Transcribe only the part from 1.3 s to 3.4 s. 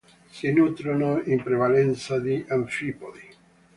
prevalenza di anfipodi.